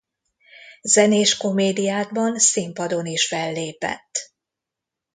[0.81, 4.33] Zenés komédiákban színpadon is fellépett.